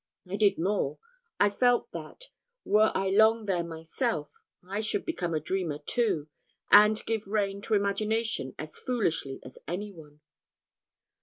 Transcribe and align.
I 0.27 0.35
did 0.35 0.57
more: 0.57 0.97
I 1.39 1.51
felt 1.51 1.91
that, 1.91 2.29
were 2.65 2.91
I 2.95 3.11
long 3.11 3.45
there 3.45 3.63
myself, 3.63 4.33
I 4.67 4.81
should 4.81 5.05
become 5.05 5.35
a 5.35 5.39
dreamer 5.39 5.77
too, 5.77 6.27
and 6.71 7.05
give 7.05 7.27
rein 7.27 7.61
to 7.61 7.75
imagination 7.75 8.55
as 8.57 8.79
foolishly 8.79 9.39
as 9.45 9.59
any 9.67 9.91
one. 9.91 10.21